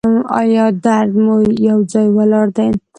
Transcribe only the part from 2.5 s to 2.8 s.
دی؟